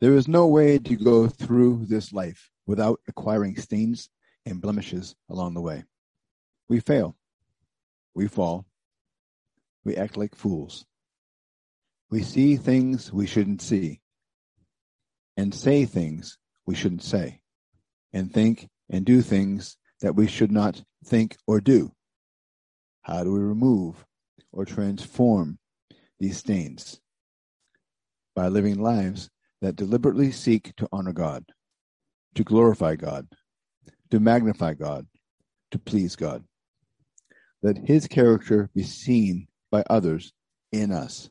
[0.00, 4.08] There is no way to go through this life without acquiring stains
[4.46, 5.84] and blemishes along the way.
[6.68, 7.16] We fail.
[8.14, 8.66] We fall.
[9.84, 10.86] We act like fools.
[12.10, 14.00] We see things we shouldn't see
[15.36, 17.40] and say things we shouldn't say
[18.12, 21.92] and think and do things that we should not think or do.
[23.02, 24.04] How do we remove
[24.52, 25.58] or transform
[26.20, 27.00] these stains?
[28.36, 29.28] By living lives
[29.60, 31.44] that deliberately seek to honor God,
[32.34, 33.26] to glorify God,
[34.10, 35.06] to magnify God,
[35.70, 36.44] to please God.
[37.62, 40.32] Let his character be seen by others
[40.72, 41.28] in us.